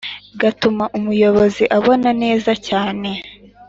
gatuma 0.41 0.83
umuyobozi 0.97 1.63
abona 1.77 2.09
neza 2.23 2.51
cyane. 2.67 3.09